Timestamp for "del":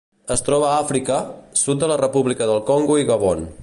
2.53-2.67